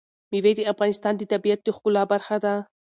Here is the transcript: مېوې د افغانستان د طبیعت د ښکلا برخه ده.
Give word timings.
مېوې 0.31 0.53
د 0.57 0.61
افغانستان 0.73 1.13
د 1.17 1.21
طبیعت 1.31 1.59
د 1.63 1.67
ښکلا 1.75 2.03
برخه 2.13 2.37
ده. 2.43 2.55